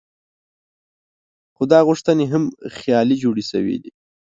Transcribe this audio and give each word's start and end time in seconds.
خو 1.55 1.63
دا 1.71 1.79
غوښتنې 1.87 2.25
هم 2.33 2.43
خیالي 2.77 3.15
جوړې 3.23 3.43
شوې 3.51 3.75
دي. 3.83 3.91